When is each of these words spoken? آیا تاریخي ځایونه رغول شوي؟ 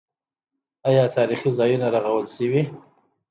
آیا 0.89 1.03
تاریخي 1.15 1.49
ځایونه 1.57 1.87
رغول 1.95 2.25
شوي؟ 2.35 2.61